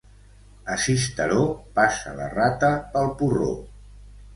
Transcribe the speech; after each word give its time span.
A 0.75 0.77
Sisteró 0.85 1.45
passa 1.77 2.17
la 2.23 2.29
rata 2.35 2.75
pel 2.97 3.17
porró. 3.23 3.57